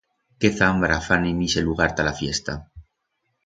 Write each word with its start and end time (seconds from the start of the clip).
Qué 0.45 0.49
zambra 0.59 0.97
fan 1.09 1.29
en 1.33 1.43
ixe 1.49 1.65
lugar 1.69 1.91
ta 2.01 2.09
la 2.11 2.17
fiesta! 2.23 2.61